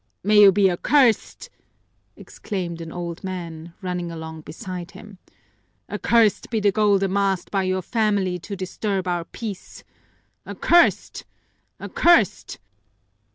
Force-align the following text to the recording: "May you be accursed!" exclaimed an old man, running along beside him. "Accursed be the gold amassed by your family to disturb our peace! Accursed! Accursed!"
"May 0.23 0.39
you 0.39 0.51
be 0.51 0.71
accursed!" 0.71 1.51
exclaimed 2.15 2.81
an 2.81 2.91
old 2.91 3.23
man, 3.23 3.75
running 3.83 4.09
along 4.11 4.41
beside 4.41 4.89
him. 4.89 5.19
"Accursed 5.91 6.49
be 6.49 6.59
the 6.59 6.71
gold 6.71 7.03
amassed 7.03 7.51
by 7.51 7.61
your 7.61 7.83
family 7.83 8.39
to 8.39 8.55
disturb 8.55 9.07
our 9.07 9.25
peace! 9.25 9.83
Accursed! 10.43 11.23
Accursed!" 11.79 12.57